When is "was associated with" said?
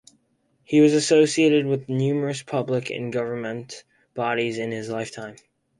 0.81-1.87